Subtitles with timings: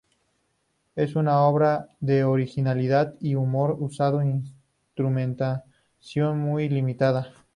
[0.95, 7.31] Es una obra de originalidad y humor, usando instrumentación muy limitada.